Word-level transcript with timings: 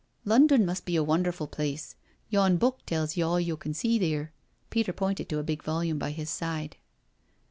"London 0.33 0.65
must 0.65 0.85
be 0.85 0.95
a 0.95 1.03
wonderfu' 1.05 1.51
place— 1.51 1.93
yon 2.27 2.57
book 2.57 2.79
tells 2.87 3.15
ye 3.17 3.21
all 3.21 3.39
yo' 3.39 3.55
can 3.55 3.71
see 3.75 3.99
theer." 3.99 4.31
Peter 4.71 4.93
pointed 4.93 5.29
to 5.29 5.37
a 5.37 5.43
big 5.43 5.61
volume 5.61 5.99
by 5.99 6.09
his 6.09 6.31
side. 6.31 6.75